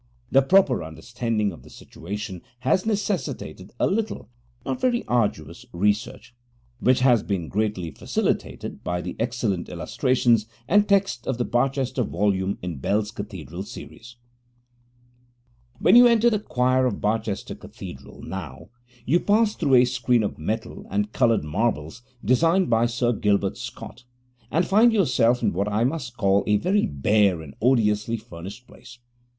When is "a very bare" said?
26.47-27.39